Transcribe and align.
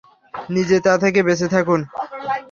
নিজে 0.49 0.77
তা 0.79 0.93
থেকে 0.97 1.19
বেঁচে 1.23 1.47
থাকুন। 1.47 1.79